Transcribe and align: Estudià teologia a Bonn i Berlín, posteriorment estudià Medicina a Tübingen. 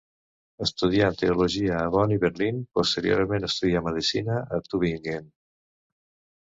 Estudià 0.65 1.09
teologia 1.19 1.75
a 1.81 1.91
Bonn 1.97 2.15
i 2.17 2.17
Berlín, 2.25 2.65
posteriorment 2.79 3.47
estudià 3.51 3.85
Medicina 3.91 4.41
a 4.59 4.63
Tübingen. 4.71 5.33